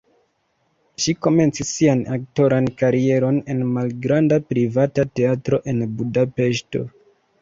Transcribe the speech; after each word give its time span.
Ŝi 1.03 1.13
komencis 1.25 1.73
sian 1.73 2.01
aktoran 2.15 2.69
karieron 2.79 3.37
en 3.55 3.61
malgranda 3.75 4.41
privata 4.55 5.07
teatro 5.21 5.61
en 5.75 5.85
Budapeŝto. 6.01 6.83